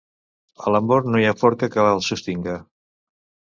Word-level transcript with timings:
A 0.69 0.73
l'amor 0.75 1.05
no 1.09 1.21
hi 1.23 1.27
ha 1.27 1.35
forca 1.43 1.71
que 1.77 1.85
el 1.93 2.03
sostinga. 2.09 2.59